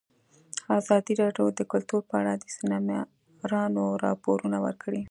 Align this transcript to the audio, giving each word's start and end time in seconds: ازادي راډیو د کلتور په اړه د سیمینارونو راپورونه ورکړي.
ازادي 0.79 1.13
راډیو 1.21 1.47
د 1.59 1.61
کلتور 1.71 2.01
په 2.09 2.13
اړه 2.21 2.33
د 2.37 2.43
سیمینارونو 2.55 3.83
راپورونه 4.05 4.57
ورکړي. 4.65 4.99